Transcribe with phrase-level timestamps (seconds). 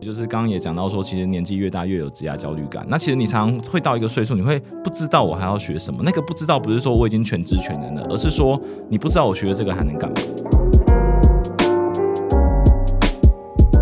[0.00, 2.86] 就是刚刚也讲到说，其实年纪越大越有职业焦虑感。
[2.88, 6.00] 那其实你常常会到一个岁数，你会不知道我还要学什么。
[6.04, 10.16] 那个不知道不是说我已经全知全能了，而是说你不知道我学了这个还能干嘛。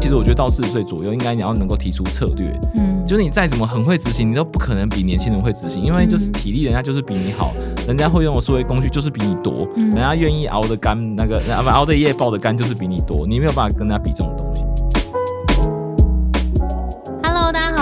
[0.01, 2.49] 其实我觉得到四十岁左右，应该你要能够提出策略。
[2.77, 7.53] 嗯，就是你再怎么很会执行，你都不可能比年轻人会执行，因为就是体力人家就是比你好，
[7.87, 14.46] 人家会用的思维工具就是比你多，人家愿意熬的干那个不熬的夜爆的干就是比你多，你没有办法跟人家比这种东西。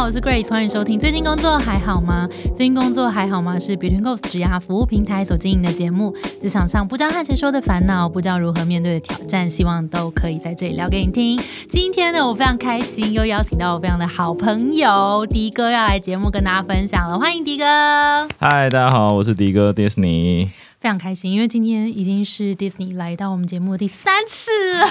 [0.05, 1.01] 我是 Grace，欢迎收听。
[1.01, 2.29] 最近工作还好吗？
[2.55, 3.59] 最近工作还好吗？
[3.59, 6.15] 是 Between Ghost 职涯服务平台所经营的节目。
[6.39, 11.41] 职场上不知道和谁说的烦恼，不知道如何面对的挑战，希望都可以在这里聊给你听。
[11.71, 17.19] 今天呢，我非常开心，又邀请到我非常的好朋友迪哥要来节目跟大家分享了。
[17.19, 17.65] 欢迎迪哥！
[18.39, 20.51] 嗨，大家好，我是迪哥 Disney。
[20.85, 24.87] 非常开心，因为今天已经是 Disney 来到我们节目的第三次了。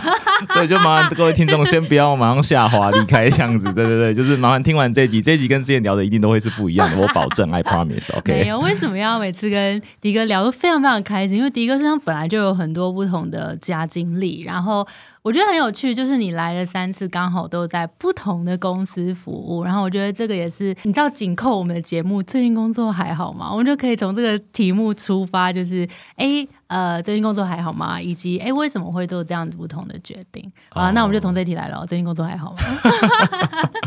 [0.56, 3.72] 对，就麻烦各位听众先不要马上下滑离开这样子。
[3.72, 8.12] 对对对， 就是麻烦听完这集，这集跟之前聊的一定都会是不一样的，我保证，I promise。
[8.18, 8.34] OK。
[8.42, 11.38] 没有，为什么要每次跟迪哥聊都非常非常开心？
[11.38, 14.88] 因为迪哥身上本来就有很多不同的家经历，然后。
[15.24, 19.64] 我觉得很有趣，就是你来了三次，刚好都在不同的公司服务。
[19.64, 23.50] 然后我觉得这个也是，你知道紧扣我们的节目，最近工作还好吗？
[23.50, 26.48] 我们就可以从这个题目出发，就是哎。
[26.74, 28.02] 呃，最近工作还好吗？
[28.02, 30.52] 以及哎，为什么会做这样子不同的决定？
[30.70, 31.86] 啊，那我们就从这题来了。
[31.86, 32.58] 最近工作还好吗？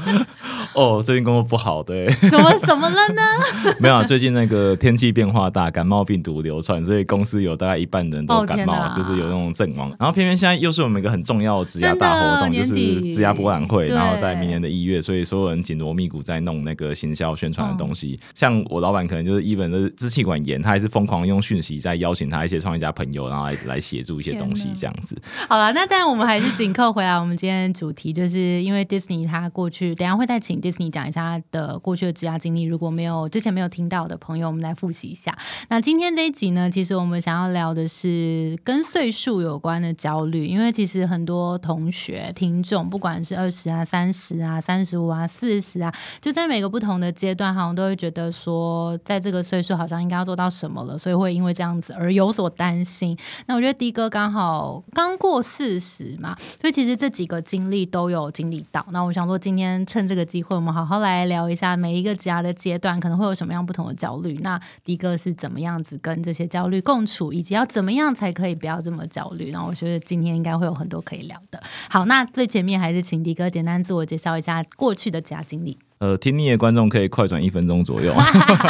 [0.73, 2.09] 哦，最近工作不好，对。
[2.31, 3.75] 怎么怎么了呢？
[3.81, 9.89] 没有，最近那个天气变化大，感冒病毒流传，所以公司有大概一半人都感冒，就是有那种阵亡。
[9.99, 12.73] 然后偏偏现在又是我们一个很重要的职涯大活动，就是
[13.13, 18.17] 职涯博览会，然后在明年的一月，所以所有人紧锣密鼓在弄那个行销宣传的东西。
[18.37, 22.76] 像我老板可能就是一本的支气管炎，他还是疯狂用讯息在邀请他一些创。
[22.79, 25.17] 家朋友，然后来来协助一些东西，这样子。
[25.49, 32.63] 好了，那但我们还是紧扣回来，我们今天主题就是因为 Disney 他过去，等下会再请 Disney 讲一下他的过去的职业经历。
[32.65, 35.37] 如果没有之前没有听到的朋友，我们来复习一下。
[35.69, 52.66] 那今天这一集呢，其实我们想要聊的是跟岁数有关的焦虑，因为其实很多同学听众，不管是二十啊、三十啊、三十五啊、四十啊，就在每个不同的阶段，好像都会觉得说，在这个岁数好像应该要做到什么了，所以会因为这样子而有所担。
[52.67, 53.17] 担心，
[53.47, 58.85] 那我觉得迪哥刚好刚过四十嘛，所以其实这几个经历都有经历到。
[58.91, 64.37] 那我想说，今天趁这个机会，我们好好来聊一下每一个家的阶段可能会有什么样不同的焦虑。
[64.43, 69.53] 那迪哥是怎么样子跟这些焦虑共处，以及要怎么样才可以不要这么焦虑？
[69.53, 71.63] 那我觉得今天应该会有很多可以聊的。
[71.89, 75.79] 好，那最前面还是请迪哥简单自我介绍一下过去的家经历。
[75.99, 78.13] 呃，听你的观众可以快转一分钟左右。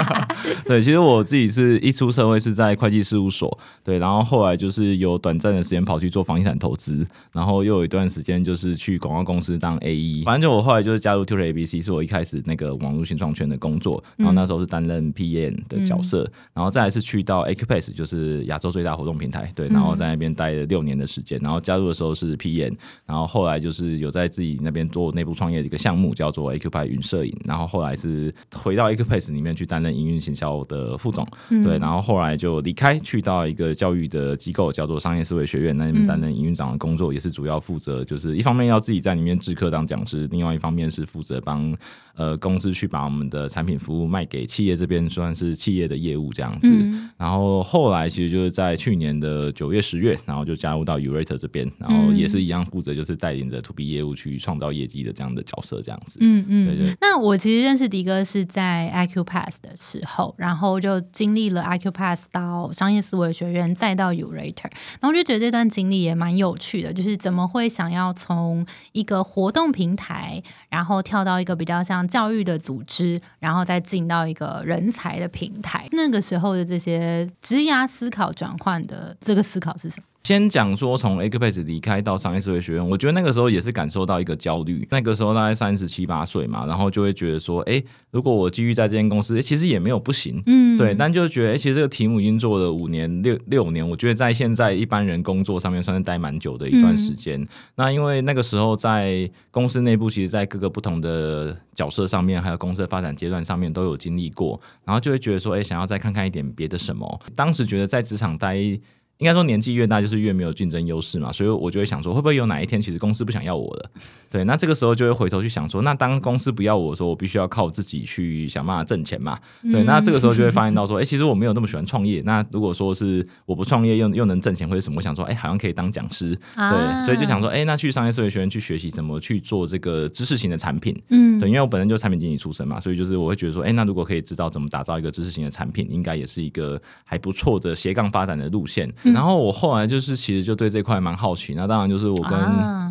[0.65, 10.23] 对，其实我自己是一出社会是在会计事务所，对，然后后来就是有短暂的时间跑去做房地产投资，然后又有一段时间就是去广告公司当 A E。
[10.25, 26.87] 反正就我后来就是加入 Tutor A B C，是我一开始那个网络新创圈的工作，然后那时候是担任 P N 的角色，然后再来是去到 A Q Pass，就是亚洲最大活动平台，对，然后在那边待了六年的时间，然后加入的时候是 P N，然后后来就是有在自己那边做内部创业的一个项目，叫做 A Q Pass
[26.89, 31.27] 云摄影，然后后来是回到 Ecopace 里面去担任营运行销的副总，
[31.63, 41.75] 对，然后后来就离开，去到一个教育的机构，叫做商业思维学院，那里面担任营运长的工作，也是主要负责，就是一方面要自己在里面制课当讲师，另外一方面是负责帮。
[42.17, 46.75] 呃，公司去把我们的产品服务卖给企业这边，算是企业的业务这样子。
[47.19, 56.19] 然后后来其实就是在去年的九月、十月，然后就加入到 Urate 这边，然后也是一样负责，就是带领着 To B 业务去创造业绩的这样的角色这样子。
[56.23, 56.97] 嗯嗯，对对。
[57.03, 72.06] 那我其实认识迪哥是在 IQ Pass 的时候，然后就经历了 IQ Pass 到商业思维学院，再到 Urate，然后就觉得这段经历也蛮有趣的，就是怎么会想要从一个活动平台，然后跳到一个比较像。
[72.07, 80.07] 教育的组织，然后再进到一个人才的平台，那个时候的这些职压思考转换的这个思考是什么？
[80.27, 84.85] 先讲说从 A 克 Pace 离开到商业社会学院，我觉得那个时候也是感受到一个焦虑。
[84.91, 87.81] 那个时候大概三十七八岁嘛，然后就会觉得说，哎，
[88.11, 90.93] 如果我继续在这间公司，其实也没有不行，嗯，对。
[90.97, 97.47] 但就觉得，哎，其实这个题目已经做了五年六六年，我觉得在现在一般人工作上面算是待蛮久的一段时间。
[97.77, 107.21] 那因为那个时候在公司内部，其实，在各个不同的角色上面，还有公司的发展阶段上面都有经历过，然后就会觉得说，哎，想要再看看一点别的什么。
[107.37, 108.81] 当时觉得在职场待。
[109.19, 113.91] 应该说年纪越大，就是越没有竞争优势嘛，所以我就会想说，会不会有哪一天其实公司不想要我了？
[114.29, 119.39] 对，那这个时候就会回头去想说，那当公司不要我的时候，我必须要靠自己去想办法挣钱嘛。
[119.63, 122.21] 对，那这个时候就会发现到说，哎，其实我没有那么喜欢创业。
[122.27, 126.39] 那如果说是我不创业又又能挣钱或者什么，我想说，哎，好像可以当讲师。
[126.55, 130.95] 对，所以就想说，哎，那去商业社会学院去学习怎么去做这个知识型的产品。
[131.09, 138.93] 嗯，对，因为我本身就产品经理出身嘛，所以就是我会觉得说，哎，那如果可以知道怎么打造一个知识型的产品，应该也是一个还不错的斜杠发展的路线。
[139.13, 142.39] 然后我后来就是其实就对这块蛮好奇，那当然就是我跟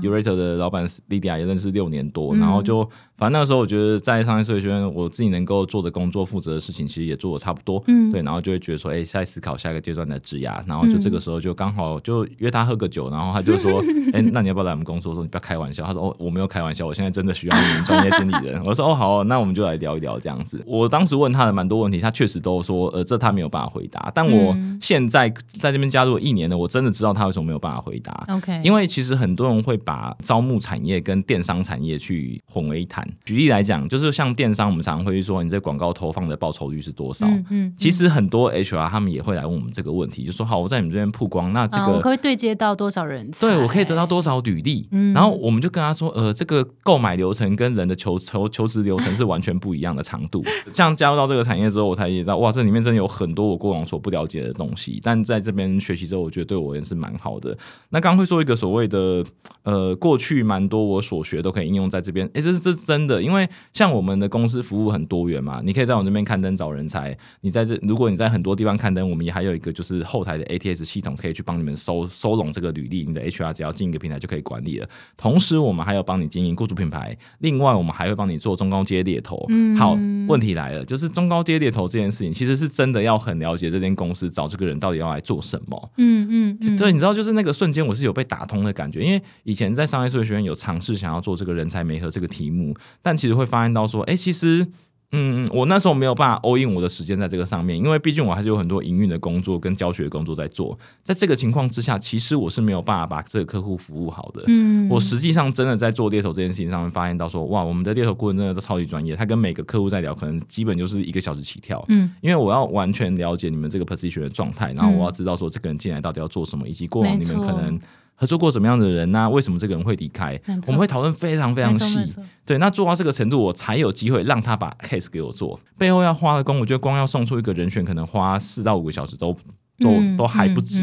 [0.02, 2.88] Urate 的老板 Lydia 也认识六年多，然后就。
[3.18, 7.82] 反正那个时候，我觉得在商业社会学院，我自己能够做的工作、负责的事情，其实也做的差不多。
[7.88, 10.62] 嗯，对，然后就会觉得说，哎，在思考下一个阶段的职涯。
[10.68, 13.82] 然后就这个时候，就刚好就约他喝个酒，然后他就说，
[14.12, 15.08] 哎，那你要不要来我们公司？
[15.08, 15.86] 我说你不要开玩笑。
[15.86, 18.62] 他说，哦，我没有开玩笑，我现在真的需要你们专业经理人。
[18.68, 20.62] 我说，哦，好，那我们就来聊一聊这样子。
[20.68, 24.12] 我当时问他的蛮多问题，他确实都说，呃，这他没有办法回答。
[24.14, 28.26] 但我现在在这边加入一年了，我真的知道他为什么没有办法回答。
[28.28, 33.05] OK，因为其实很多人会把招募产业跟电商产业去混为一谈。
[33.24, 33.88] 举例来讲。
[33.88, 37.28] 就是像电商，我们常常会说，你这广告投放的报酬率是多少？
[37.50, 43.30] 嗯，其实很多 HR 他们也会来问我们这个问题，就说好，我在你们这边曝光，那这个我可以对接到多少人？
[43.40, 44.88] 对我可以得到多少履历？
[44.92, 50.44] 嗯，然后我们就跟他说，呃，这个购买流程跟人的求求求职流程是完全不一样的长度。
[50.74, 55.00] 像加入到这个产业之后，我才意识到，哇，这里面真的有很多我过往所不了解的东西。
[55.04, 57.58] 但在这边学习之后，我觉得对我也是蛮好的。
[57.90, 59.24] 那刚会说一个所谓的，
[59.63, 62.30] 呃，过去蛮多我所学都可以应用在这边。
[62.34, 64.56] 哎，这是这是真的，因为像我们的公司。
[64.66, 65.62] 服务很多元嘛？
[65.64, 67.16] 你可以在我这边刊登找人才。
[67.42, 73.04] 你在这，如果你在很多地方刊登，我们也还有一个就是后台的 ATS 系统，可以去帮你们收收拢这个履历。
[73.06, 74.90] 你的 HR 只要进一个平台就可以管理了。
[75.18, 77.16] 同时，我们还有帮你经营雇主品牌。
[77.40, 79.46] 另外，我们还会帮你做中高阶猎头。
[79.78, 79.94] 好，
[80.28, 85.92] 问题来了，就是中高阶猎头这件事情，其实是真的要很了解这间公司找这个人到底要来做什么。
[85.98, 89.04] 嗯嗯，对，你知道，就是那个瞬间，我是有被打通的感觉。
[89.04, 94.36] 因为以前在商业数学学院有尝试想要做这个人才媒合这个题目，但其实会发现到说，哎，其实。
[94.36, 94.68] 实，
[95.12, 100.78] 嗯，我那时候没有办法 all in 我的时间在这个上面，因为毕竟我还是有很多营运的工作跟教学工作在做。
[101.04, 104.44] 在这个情况之下，其实我是没有办法把这个客户服务好的。
[104.48, 111.82] 嗯，我实际上真的在做猎头这件事情上面，发现到说，哇，我们的猎头顾问真的都超级专业，他跟每个客户在聊，可能基本就是一个小时起跳。
[111.88, 117.80] 嗯，因为我要完全了解你们这个 position 的状态，然后我要知道说这个人进来到底要做什么，以及过往你们可能。
[118.16, 119.30] 合作过怎么样的人呢？
[119.30, 120.40] 为什么这个人会离开？
[120.68, 122.14] 我们会讨论非常非常细。
[122.46, 125.60] 对，那做到这个程度，我才有机会让他把 case 给我做。
[125.78, 129.36] 背后要花的工，我觉得光要送出一个人选，可能花四到五个小时都
[129.80, 130.82] 都都还不止，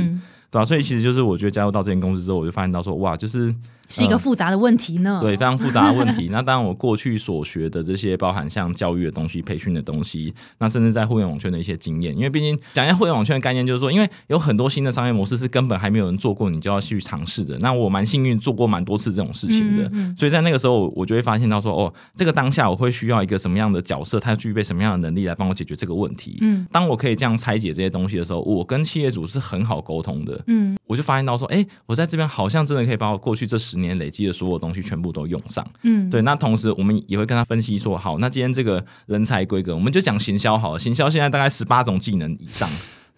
[0.51, 0.65] 对吧？
[0.65, 3.55] 所以其实就是我觉得加入到这间公司之后，我就发现到说，哇，就是。
[3.93, 6.29] 是一个复杂的问题呢，对，非常复杂的问题。
[6.33, 12.15] 那当然，我过去所学的这些，包含像教育的东西、培训的东西，那甚至在互联网圈的一些经验。
[12.15, 17.59] 因为毕竟讲一下互联网圈的概念，就是说，因为有很多新的商业模式是根本还没有人做过，你就要去尝试的。
[17.59, 19.91] 那我蛮幸运，做过蛮多次这种事情的。
[20.17, 26.39] 所以在那个时候，我就会发现到说，哦，这个当下我会需要一个什么样的角色，他具备什么样的能力来帮我解决这个问题。
[26.41, 30.41] 嗯，当我可以这样拆解这些东西的时候，我跟企业主是很好沟通的。
[30.47, 34.63] 嗯，我就发现到说，哎，我在这边好像真的可以把我过去这十年累积的所有。
[34.63, 36.23] 东西全部都用上，嗯，对。
[36.23, 40.79] 那同时我们也会跟他分析说，好，那今天这个人才规格，我们就讲行销好了。
[40.79, 42.69] 行销现在大概十八种技能以上，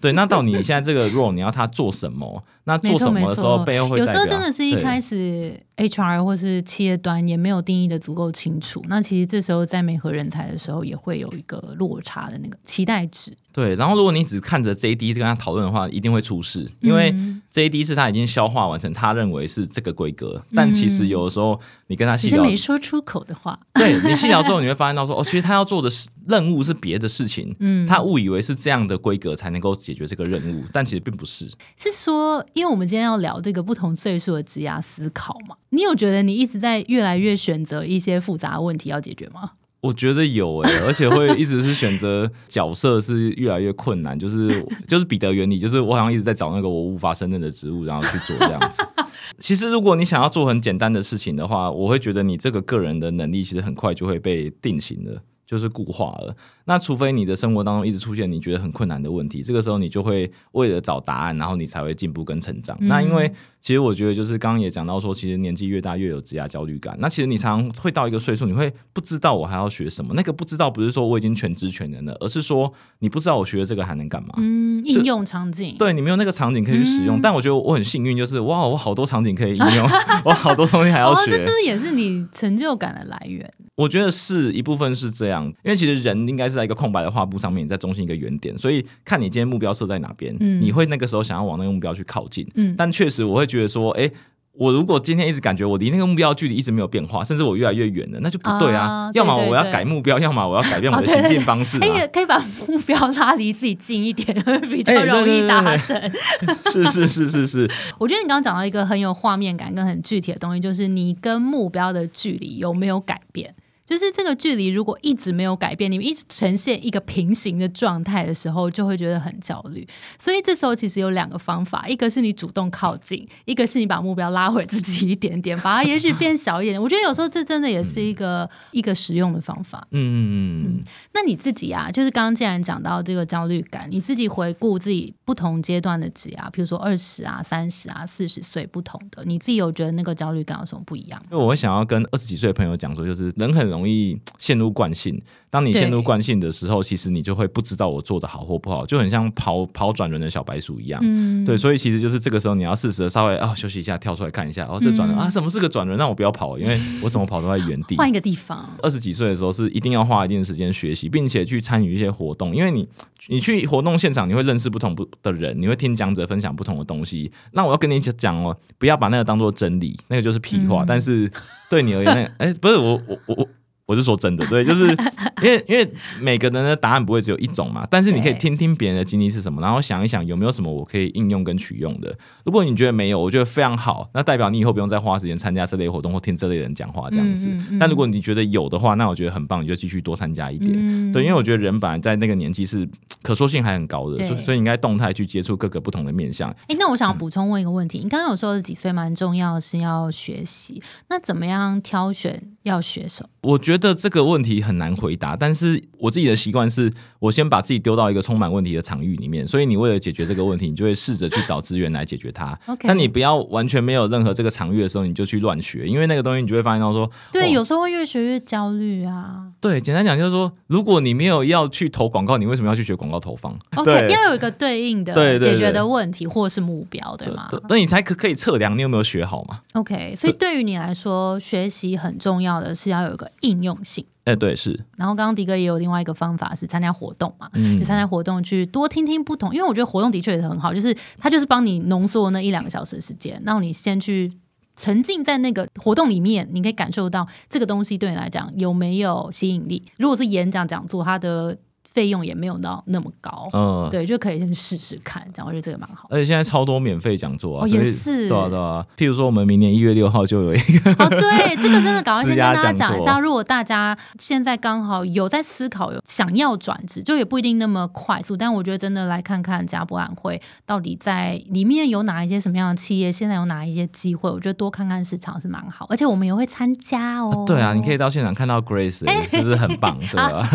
[0.00, 0.12] 对。
[0.12, 2.42] 那到你现在这个 role，你要他做什么？
[2.64, 8.82] 那做什么的时候背后会有时候真的是一开始 HR 或是企业端也没有定义的足够清楚。
[8.88, 13.32] 那其实这时候在美合人才的时候，也会有一个落差的那个期待值。
[13.52, 13.74] 对。
[13.76, 17.14] 然后如果你只看着 JD 跟他讨论的话，一定会出事，因为。
[17.54, 31.48] JD 是他已经消化完成，他认为是这个规格，但其实有的时候你跟他细聊，没说出口的话，对你细聊之后，你会发现到说，哦，其实他要做的是任务是别的事情，嗯，他误以为是这样的规格才能够解决这个任务，但其实并不是。
[31.76, 39.52] 是说，因为我们今天要聊这个不同岁数的职涯思考嘛，你有觉得你一直在越来越选择一些复杂问题要解决吗？
[39.80, 48.82] 我觉得有诶，而且会一直是选择角色是越来越困难，就是 就是彼得原理，就是我好像一直在找那个我无法胜任的职务，然后去做这样子。
[49.36, 56.34] 其实如果你想要做很简单的事情的话，我会觉得你这个个人的能力其实很快就会被定型了，就是固化了。
[56.66, 62.76] 那除非你的生活当中一直出现你觉得很困难的问题，这个时候你就会为了找答案，然后你才会进步跟成长。
[62.80, 66.96] 那因为其实我觉得就是刚刚也讲到说，其实年纪越大越有职业焦虑感。
[66.98, 70.14] 那其实你常常会到一个岁数，你会不知道我还要学什么。
[70.14, 74.30] 那个不知道不是说我已经全知全能了，而是说你不知道我学的这个还能干嘛。
[74.38, 75.76] 嗯，应用场景。
[75.78, 77.20] 对你没有那个场景可以去使用。
[77.20, 79.88] 但我觉得我很幸运，就是哇，我好多场景可以应用，
[80.24, 81.30] 我好多东西还要学。
[81.30, 83.50] 这是也是你成就感的来源。
[83.76, 92.46] 我觉得是一部分是这样，因为其实人应该是在一个空白的画布上面，在中心一个圆点，所以看你今天目标设在哪边，你会那个时候想要往那个目标去靠近。
[92.56, 94.10] 嗯，但确实我会觉得说，哎。
[94.56, 99.10] 我如果今天一直感觉我离那个目标距离一直没有变化，甚至我越来越远了，那就不对啊！
[99.12, 101.76] 要么我要改目标，要么我要改变我的行进方式。
[101.80, 102.38] 哎，可以把
[102.68, 106.00] 目标拉离自己近一点，会比较容易达成。
[106.70, 107.68] 是是是是是。
[107.98, 113.52] 我觉得你刚刚讲到一个很有画面感跟很具体的东西，就是你跟目标的距离有没有改变？
[113.86, 119.86] 就是这个距离如果一直没有改变，你们一直呈现一个平行的状态的时候，就会觉得很焦虑。
[120.18, 126.80] 所以这时候其实有两个方法，一个是你主动靠近，一个是你把目标拉回自己一点点，把它也许变小一点。
[126.80, 129.86] 我觉得有时候这真的也是一个一个实用的方法。
[129.90, 130.32] 嗯嗯嗯
[130.78, 130.84] 嗯。
[131.12, 141.22] 那你自己啊，就是刚刚既然讲到这个焦虑感，你自己回顾自己不同阶段的职啊，比如说二十啊、三十啊、四十岁不同的，你自己有觉得那个焦虑感有什么不一样？
[141.30, 143.73] 因为我会想要跟二十几岁的朋友讲说，就是人很。
[143.74, 145.20] 容易陷入惯性。
[145.50, 151.00] 当你陷入惯性的时候，其实你就会不知道我做的好或不好，就很像跑跑转轮的小白鼠一样。
[151.04, 155.96] 嗯，对，所以其实就是这个时候你要适时的稍微啊休息一下，跳出来看一下，哦，这转轮啊，什么是个转轮？
[155.96, 157.96] 让我不要跑，因为我怎么跑都在原地。
[157.96, 158.68] 换一个地方。
[158.82, 162.88] 二十几岁的时候是一定要花一定时间学习，并且去参与一些活动，因为你
[163.28, 167.30] 你去活动现场，你会认识不同不的人，你会听讲者分享不同的东西。
[167.52, 170.84] 那我要跟你讲哦，不要把那个当做真理，那个就是屁话。
[170.84, 171.30] 但是
[171.70, 173.36] 对你而言，那哎，不是我我我我。
[173.36, 173.48] 我
[173.92, 174.86] 是说真的，对，就是
[175.42, 182.16] 因为因为每个人的答案不会只有一种嘛，但是你可以听听别人的经历是什么，然后想一想有没有什么我可以应用跟取用的。
[182.44, 187.50] 如果你觉得没有，我觉得非常好，那代表你以后不用再花时间参加这类活动或听这类人讲话这样子。
[187.80, 190.72] 但如果你觉得有的话，那我觉得很棒，你就继续多参加一点。
[191.12, 192.88] 对，因为我觉得人本来在那个年纪是
[193.22, 196.50] 可塑性还很高的，所所以应该动态去接触各个不同的面向。
[196.68, 203.28] 哎，那我想补充问一个问题，你刚刚有说几岁蛮重要是要学习，那怎么样挑选要学什么？
[203.42, 209.46] 我觉得这个问题很难回答，但是我自己的习惯是，我先把自己丢到一个充满问题的场域里面。
[209.46, 212.56] 所以你为了解决这个问题，你就会试着去找资源来解决它。
[212.82, 219.46] 但你不要完全没有任何这个场域的时候，你就去乱学，因为那个东西你就会发现到说，对，有时候会越学越焦虑啊。
[219.60, 227.48] 对，简单讲就是说，如果你没有要去投广告，你为什么要去学广告投放？OK，要有一个对应的解决的问题或是目标，对吗？
[227.68, 234.06] 那你才可可以测量你有没有学好嘛？OK，所以对于你来说，学习很重要的是要有一个应用性。
[234.22, 234.70] 哎，对，是。
[234.96, 244.32] 然后刚刚迪哥也有另外一个方法是参加活动嘛，就参加活动去多听听不同，因为我觉得活动的确也很好，就是他就是帮你浓缩那一两个小时的时间，然后你先去
[244.76, 249.82] 沉浸在那个活动里面，你可以感受到这个东西对你来讲有没有吸引力。
[249.98, 251.56] 如果是演讲讲座，它的
[251.94, 256.08] 费用也没有到那么高，嗯，对，就可以先试试看，这样我觉得这个蛮好。
[256.10, 258.84] 而且现在超多免费讲座啊，也是，对啊对啊。
[258.96, 263.20] 譬如说，我们明年一月六号就有一个， 哦，对，这个真的赶快先跟大家讲一下。
[263.20, 275.86] 如果大家现在刚好有在思考，有想要转职，就也不一定那么快速，但我觉得真的来看看加博览会到底在里面有哪一些什么样的企业，现在有哪一些机会，我觉得多看看市场是蛮好。
[275.94, 277.44] 而且我们也会参加哦。
[277.46, 279.96] 对啊，你可以到现场看到 Grace， 是不是很棒？
[280.00, 280.48] 对吧？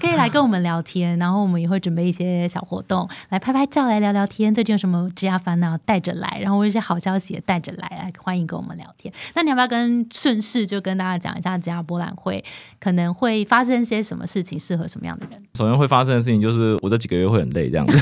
[0.00, 0.75] 可以来跟我们聊。
[0.76, 4.54] 聊天，然后我们也会准备一些小活动来拍拍照，来聊聊天。
[4.54, 9.12] 最近有什么职业烦恼带着来，然后有一些好消息也带着来，来欢迎跟我们聊天。
[9.34, 12.44] 那你要不要跟顺势就跟大家讲一下职业博览会
[12.78, 15.42] 可能会发生些什么事情，适合什么样的人？
[15.56, 17.96] 首先会发生的事情就是我这几个月会很累这样子，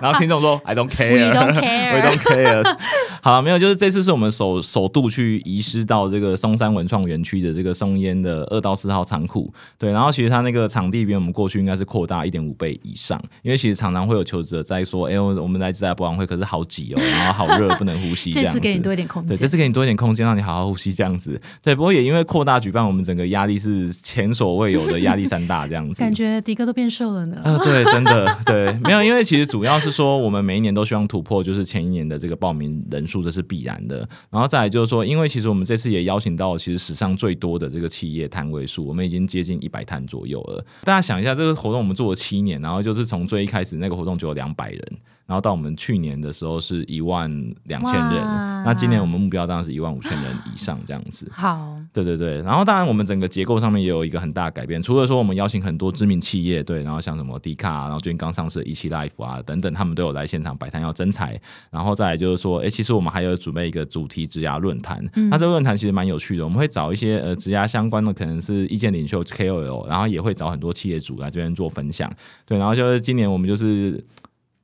[0.00, 2.76] 然后听众说 I don't care，We don't care，We don't care。
[3.20, 9.52] 好了，没有，就是这次是我们首首度去移师到这个松山文创园区的这个松烟的二到四号仓库。
[9.76, 11.89] 对，然后其实它那个场地比我们过去应该是。
[11.90, 18.30] 扩大一点五倍以上，因为其实常常会有求职者在说：“哎，我们来自在博览会，可是好挤哦，然后好热，不能呼吸。
[18.32, 21.40] ”这次给你多一点空间，对，这次给你多一点空间，让你好好呼吸，这样子。
[21.60, 25.98] 对，不过也因为扩大举办，我们整个压力是前所未有的压力山大，这样子。
[26.00, 27.40] 感觉迪哥都变瘦了呢。
[27.42, 34.08] 呃，对，真的， 对，没有，因为其实主要是说，我们每一年都希望突破，就是前一年的这个报名人数，这是必然的。
[34.30, 40.64] 然后再来就是说，因为其实我们这次也邀请到其实史上最多的这个企业摊位数，我们已经接近一百摊左右了。
[40.84, 42.60] 大家想一下，这个活动我们做了七年。
[42.60, 44.92] 然后就是从最一开始那个活动就有两百人。
[45.30, 47.30] 然后到我们去年的时候是一万
[47.66, 48.20] 两千人，
[48.64, 51.30] 那今年我们目标当然是一万五千人以上这样子。
[51.30, 52.42] 好，对对对。
[52.42, 61.40] 然后当然我们整个结构上面也有一个很大的改变，除了说我们邀请很多知名企业，对，然后像什么迪卡，然后最近刚上市的一期 Life 啊等等，他们都有来现场摆摊要增财。
[61.70, 65.00] 然后再来就是说，哎，其实我们还有准备一个主题职涯论坛。
[65.30, 72.12] 那这个论坛其实蛮有趣的，我们会找一些呃职涯相关的，可能是意见领袖 KOL，然后也会找很多企业主来这边做分享。
[72.44, 74.04] 对，然后就是今年我们就是。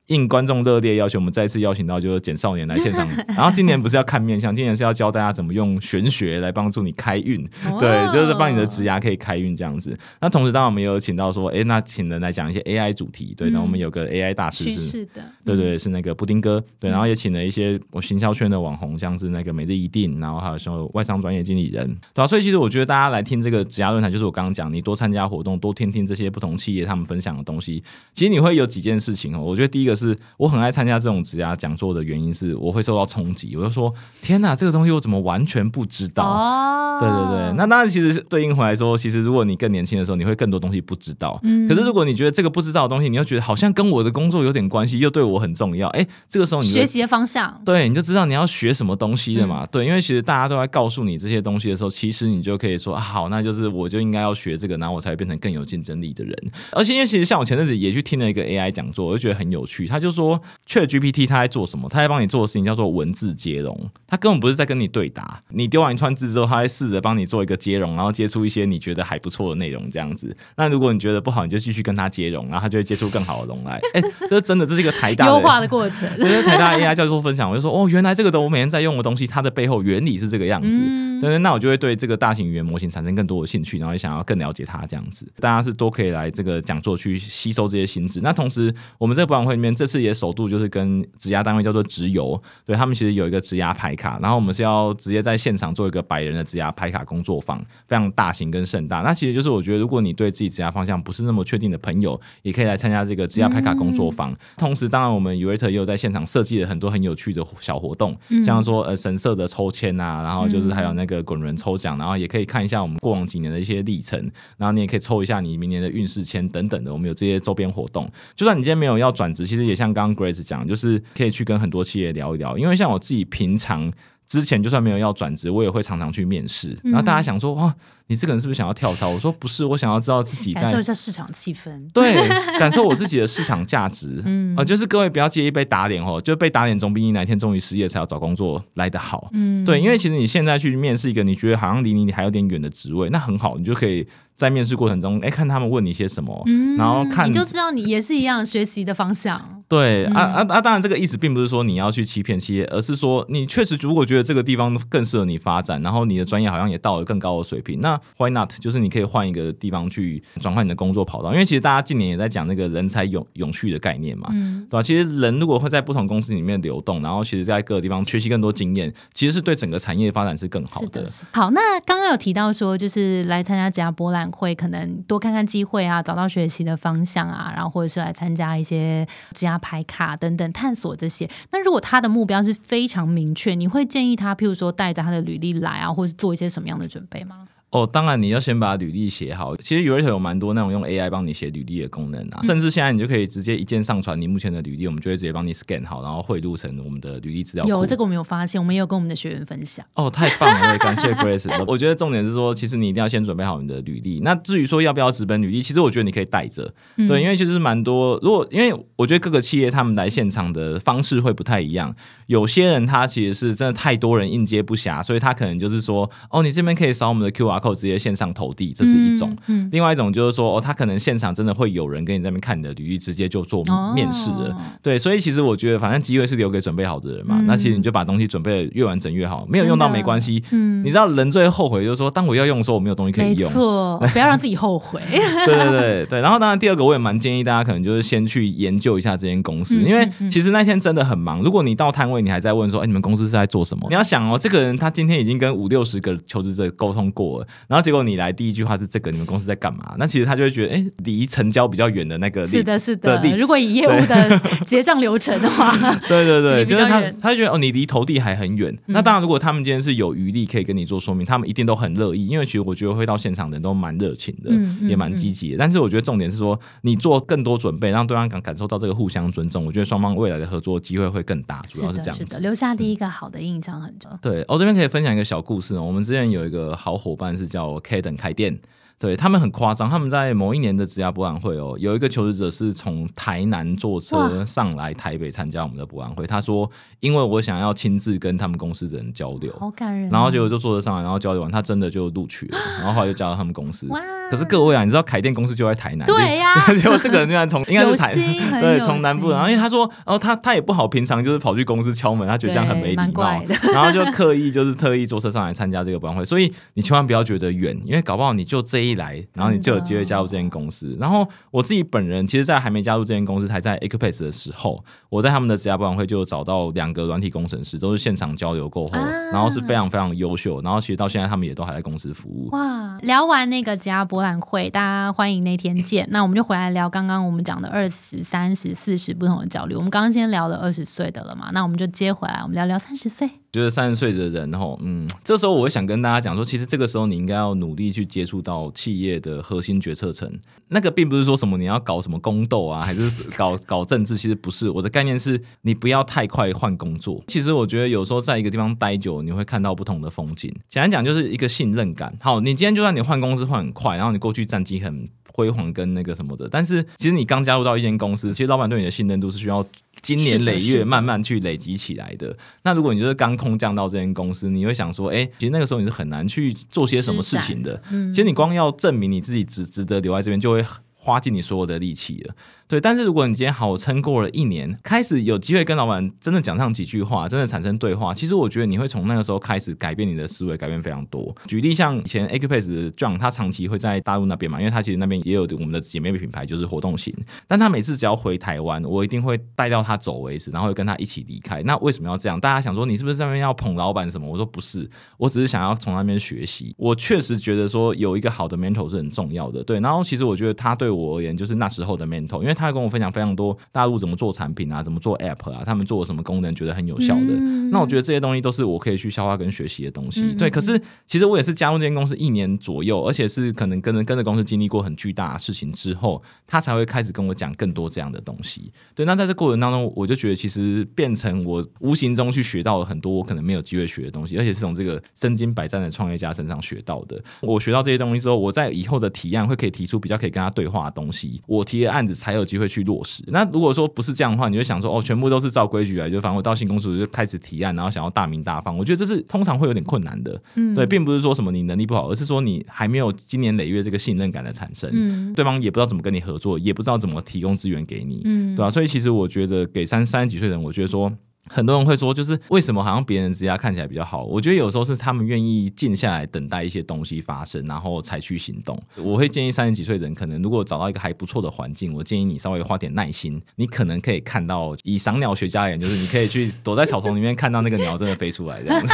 [0.07, 3.07] 应观众热烈要求，我们再次邀请到就是简少年来现场。
[3.35, 7.45] 然后今年不是要看面相，今年是要教大家怎么用玄学来帮助你开运，
[7.79, 9.97] 对，就是帮你的职涯可以开运这样子。
[10.21, 27.83] 那同时，当然我们也有请到说，哎，那请人来讲一些 AI 主题，对，然后我们有个 AI 大师是的，对对，是那个布丁哥，对，然后也请了一些我行销圈的网红，像是那个每日一定，然后还有说外商专业经理人，对啊，所以其实我觉得大家来听这个职涯论坛，就是我刚刚讲，你多参加活动，多听听这些不同企业他们分享的东西，
[28.13, 29.41] 其实你会有几件事情哦。
[29.41, 30.71] 我觉得第一个是我很爱。
[30.77, 33.55] 参加这种职涯讲座的原因是，我会受到冲击。
[33.55, 36.23] 我就说，天哪，这个东西我怎么完全不知道？
[36.23, 37.57] 哦，对对对。
[37.57, 41.39] 那当然，其实对应回来说，其实如果你更年轻的时候，你会更多东西不知道。
[41.41, 41.67] 嗯。
[41.67, 49.65] 可是如果你觉得这个不知道的东西，你又觉得好像跟我的工作有点关系，又对我很重要，哎，这个时候你学习的方向，对，你就知道你要学什么东西的嘛。
[49.65, 56.37] 对，因为其实大家都在告诉你这些东西的时候，其实你就可以说，好，那就是我就应该要学这个，然后我才会变成更有竞争力的人。
[56.73, 59.86] 而且因为其实像我前阵子也去听了一个 AI 讲座，我就觉得很有趣。
[59.87, 61.87] 他就说，ChatGPT 他在做什么？
[61.89, 65.41] 他在帮你做的事情叫做文字接龙，他根本不是在跟你对答。
[65.49, 70.35] 你丢完一串字之后，他会试着帮你做一个接龙，然后接出一些你觉得还不错的内容，这样子。
[70.55, 73.79] 那如果你觉得不好，你就继续跟他接龙，然后他就会接出更好的龙来。
[73.93, 76.09] 哎，这是真的，这是一个台大优化的过程。
[76.19, 80.81] 是台大 AI 教授分享，我就说哦，原来这个的我每天在用的东西，它的背后原理是这个样子。
[81.21, 85.27] 对对，那我就会对这个大型语言模型产生更多的兴趣，然后也想要更了解它这样子。
[85.39, 88.19] 大家是都可以来这个讲座去吸收这些新知。
[88.21, 99.01] 那同时，我们这个博览会里面这次也首度就是跟职涯单位叫做直邮，对他们其实有一个职涯牌卡，然后我们是要直接在现场做一个百人的职涯牌卡工作坊，非常大型跟盛大。
[99.01, 104.35] 那其实就是我觉得，如果你对自己职涯方向不是那么确定的朋友，也可以来参加这个职涯牌卡工作坊。
[104.57, 111.97] 同时，当然我们 u r t 也有在现场设计了很多很有趣的小活动，像说呃神社的抽签啊，然后就是还有那个滚轮抽奖。
[111.97, 114.19] 然后也可以看一下我们过往几年的一些历程，
[114.57, 116.93] 然后你也可以抽一下你明年的运势签等等的。
[116.93, 122.57] 我们有这些周边活动，就算你今天没有要转职，其实也像刚刚 Grace 讲，就是可以去跟很多企业聊一聊。
[122.57, 123.91] 因为像我自己平常
[124.27, 126.77] 之前就算没有要转职，我也会常常去面试。
[126.83, 127.73] 然后大家想说哇。
[128.09, 129.09] 你这个人是不是想要跳槽？
[129.09, 132.15] 我说不是，我想要知道自己感受一下市场气氛， 对，
[132.57, 134.21] 感受我自己的市场价值。
[134.23, 139.29] 嗯，啊，就是各位不要介意被打脸哦，就被打脸总比你哪天终于失业才要找工作来得好。
[139.33, 144.07] 嗯，对，因为其实你现在去面试一个你觉得好像离你你还有点远的职位，那很好，你就可以
[144.37, 146.41] 在面试过程中，哎，看他们问你些什么，
[146.77, 149.57] 然后看你就知道你也是一样学习的方向。
[149.69, 150.61] 对，啊啊啊！
[150.61, 158.49] 当然，这个意思并不是说你要去欺骗企业，而是说你确实如果觉得这个地方更适合你发展，然后你的专业好像也到了更高的水平，那 Why not？
[158.61, 164.81] 就是你可以换一个地方去转换你的工作跑道，因为其实大家近年也在讲那个人才永永续的概念嘛，对吧？
[164.81, 171.05] 其实人如果会在不同公司里面流动，然后其实在各个地方学习更多经验，其实是对整个产业发展是更好的。
[171.33, 181.29] 好，那刚刚有提到说，就是来参加这家博会，可能多看看机会啊，找到学习的方向啊，然后或者是来参加一些职业排卡等等探索这些。
[181.51, 187.47] 那如果他的目标是非常明确，你会建议他，譬如说带着他的履历来啊，或是做一些什么样的准备吗？
[187.69, 189.55] 哦，当然你要先把履历写好。
[189.57, 199.85] 其实 u r t 有蛮多那种用 AI 帮你写履历的功能啊，甚至现在你就可以直接一键上传你目前的履历，我们就会直接帮你 scan 好，然后汇入成我们的履历资料有这个我们有发现，我们也有跟我们的学员分享。
[199.95, 201.51] 哦，太棒了，感谢 Grace。
[201.67, 204.21] 我觉得重点是说，其实你一定要先准备好你的履历。
[204.21, 208.17] 那至于说要不要直奔履历，其实我觉得你可以带着，对，因为其实蛮多。
[208.23, 211.93] 如果因为我觉得各个企业他们来现场的方式会不太一样，
[212.27, 218.27] 有些人他其实是真的太多人应接不暇，所以他可能就是说，哦，你这边可以扫我们的 QR code 直接线上。
[218.37, 223.63] 投递，这是一种；嗯另外一种就是说，哦，他可能现场真的会有人跟你那边看你的履历，直接就做
[223.95, 224.55] 面试了。
[224.83, 227.41] 对，所以其实我觉得，反正机会是留给准备好的人嘛。
[227.47, 230.43] 那其实你就把东西准备的越完整越好，没有用到没关系。
[230.51, 233.49] 嗯，你知道人最后悔就是说，当我要用的时候，我没有东西可以用。
[233.49, 235.01] 没错， 不要让自己后悔。
[235.09, 236.21] 对对对对。
[236.21, 241.41] 然后当然第二个，我也蛮建议大家可能就是先去研究一下这间公司，因为其实那天真的很忙。
[241.41, 243.87] 如果你到摊位，你还在问说，哎，你们公司是在做什么？
[243.89, 249.07] 你要想哦，这个人他今天已经跟五六十个求职者沟通过了，然后结果你来第一句话是这个。
[249.17, 249.95] 你们公司在干嘛？
[249.97, 253.19] 那其实他就会觉得，哎，离成交比较远的那个是的，是的。
[253.37, 255.71] 如果以业务的结账流程的话，
[256.07, 258.77] 对 对对， 就是他，他就觉得哦，你离投递还很远。
[258.87, 264.51] 那当然，如果他们今天是有余力可以跟你做说明，他们一定都很乐意，因为其实我觉得会到现场的人都蛮热情的，
[264.85, 265.57] 也蛮积极的。
[265.57, 271.63] 但是我觉得重点是说，你做更多准备，让对方感感受到这个互相尊重，我觉得双方未来的合作机会会更大。
[271.69, 274.17] 主要是这样子，留下第一个好的印象很重要。
[274.17, 275.83] 对，我这边可以分享一个小故事哦。
[275.83, 278.59] 我们之前有一个好伙伴是叫 K 等开店。
[278.99, 286.25] 对他们很夸张，他们在某一年的职涯博览会哦，有一个求职者是从台南坐车上来台北参加我们的博览会。
[286.25, 286.67] 他说
[286.99, 290.09] ：“因为我想要亲自跟他们公司的人交流，好感人哦。
[290.11, 293.87] 然后结果就坐车上来，然后交流完，他真的就录取了，然后后来就加到他们公司。
[294.31, 298.13] 可是各位啊，你知道凯电公司就在台南，对呀结果 这个人居然从应该是台
[298.59, 310.97] 对从南部，然后因为他说，然哦他他也不好，平常就是跑去公司敲门，他觉得这样很没礼貌，然后就刻意就是特意坐车上来参加这个博览会，所以你千万不要觉得远，因为搞不好你就这一来，然后你就有机会加入这间公司。
[310.99, 322.49] 然后我自己本人其实，在还没加入这间公司，还在 Acupace 的时候，我在他们的职涯博览会就找到两个软体工程师，都是现场交流过后，啊然后是非常非常优秀，然后其实到现在他们也都还在公司服务。
[322.51, 326.07] 哇，聊完那个职涯博览会，大家欢迎那天见。
[326.11, 329.75] 那我们就回来聊刚刚我们讲的二十三十、四十不同的焦虑。
[329.75, 333.29] 我们刚刚先聊了二十岁的了嘛，那我们就接回来，我们聊聊三十岁。
[333.57, 340.31] 觉得三十岁的人吼，嗯，这时候我会想跟大家讲说，其实这个时候你应该要努力去接触到企业的核心决策层。
[340.69, 344.69] 那个并不是说什么你要搞什么宫斗啊，还是搞搞政治，其实不是。
[344.69, 347.23] 我的概念是你不要太快换工作。
[347.27, 350.53] 其实我觉得有时候在一个地方待久，你会看到不同的风景。
[350.69, 352.15] 简单讲就是一个信任感。
[352.21, 359.63] 好，你今天就算你换公司换很快，然后你过去战绩很辉煌跟那个什么的，但是其实你刚加入到一间公司，其实老板对你的信任度是需要
[360.01, 362.35] 经年累月慢慢去累积起来的。
[362.63, 367.79] 那如果你就是刚空降到这间公司，你会想说，哎、其实那个时候你是很难去做些什么事情的。
[367.91, 372.33] 嗯其实你光要证明你自己值值得留在这边，就会花尽你所有的力气了。
[372.67, 381.33] 对，但是如果你今天好撑过了一年，开始有机会跟老板真的讲上几句话，真的产生对话，其实我觉得你会从那个时候开始改变你的思维，改变非常多。
[381.47, 387.13] 举例像以前 Acupace 的 John，他长期会在大陆那边嘛，因为他其实那边也有我们的姐妹品牌，就是活动型。
[387.47, 391.63] 但他每次只要回台湾，我一定会带到他走为止，然后跟他一起离开。
[391.63, 392.37] 那为什么要这样？
[392.37, 394.29] 大家想说你是不是在那边要捧老板什么？
[394.29, 396.75] 我说不是，我只是想要从那边学习。
[396.77, 399.79] 我确实觉得说有一个好的 mentor 是很重要的，对。
[399.79, 407.27] 然后其实我觉得他对我而言就是那时候的 mentor，因为他会跟我分享非常多大陆怎么做产品啊，怎么做 app 啊，他们做了什么功能觉得很有效的。
[407.29, 410.33] 嗯那我觉得这些东西都是我可以去消化跟学习的东西。
[410.35, 418.71] 对，可是其实我也是加入这间公司一年左右，而且是可能跟着跟着公司经历过很巨大的事情之后，他才会开始跟我讲更多这样的东西。
[418.95, 427.21] 对，那在这过程当中，我就觉得其实变成我无形中去学到了很多我可能没有机会学的东西，而且是从这个身经百战的创业家身上学到的。
[427.41, 433.23] 我学到这些东西之后，我在以后的提案会可以提出比较可以跟他对话的东西，我提的案子才有 机会去落实。
[433.27, 440.41] 那如果说不是这样的话，你就想说哦，全部都是照规矩来，就反正我到新公司就开始提案，然后想要大名大放，我觉得这是通常会有点困难的。
[440.55, 444.89] 嗯对，并不是说什么你能力不好，而是说你还没有经年累月这个信任感的产生。
[444.93, 451.11] 嗯对方也不知道怎么跟你合作，也不知道怎么提供资源给你，嗯对吧、所以其实我觉得给三三十几岁的人，我觉得说。
[451.49, 454.23] 很多人会说，就是为什么好像别人之家看起来比较好？
[454.23, 458.81] 我觉得有时候是他们愿意静下来等待一些东西发生，然后才去行动。
[458.95, 468.93] 我会建议三十几岁的人，可能如果找到一个还不错的环境，我建议你稍微花点耐心，你可能可以看到，以赏鸟学家而言，就是你可以去躲在草丛里面看到那个鸟真的飞出来这样子。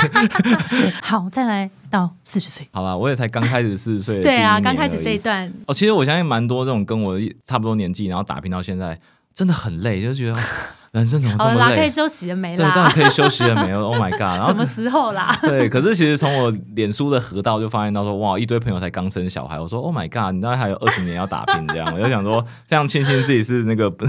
[1.02, 2.68] 好，再来到四十岁。
[2.72, 9.00] 好吧，我也才刚开始四十岁，对啊，刚开始这一段，哦，其实我相信蛮多这种跟我差不多年纪，然后打拼到现在，
[9.34, 10.38] 真的很累，就觉得
[10.94, 11.76] 人生怎么这好啦，么累？
[11.82, 12.92] 可以休息了没对，当然？
[12.92, 13.80] 可以休息了没有？
[13.90, 14.22] Oh my god！
[14.22, 15.36] 然后什么时候啦？
[15.42, 20.36] 对，可是其实从我脸书的河道就发现到说，哇，一堆朋友才刚生小孩，我说 Oh my god！
[20.36, 24.06] 你大概还有二十年要打拼这样， 我就想说非常庆幸自己是那个不